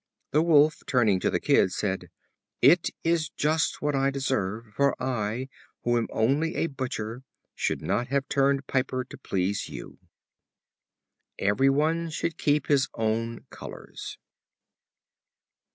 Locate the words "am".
5.95-6.07